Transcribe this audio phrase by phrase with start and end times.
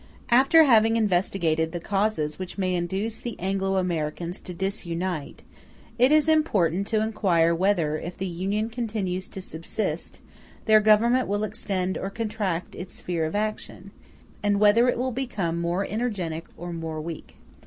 [0.31, 5.43] After having investigated the causes which may induce the Anglo Americans to disunite,
[5.99, 10.19] it is important to inquire whether, if the Union continues to subsist,
[10.65, 13.91] their Government will extend or contract its sphere of action,
[14.41, 17.35] and whether it will become more energetic or more weak.